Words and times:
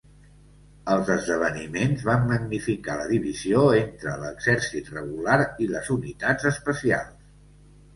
Els 0.95 1.11
esdeveniments 1.15 2.07
van 2.07 2.25
magnificar 2.33 2.97
la 3.03 3.07
divisió 3.13 3.63
entre 3.83 4.17
l'exèrcit 4.25 4.93
regular 4.99 5.41
i 5.69 5.73
les 5.77 5.97
unitats 6.01 6.55
especials. 6.57 7.35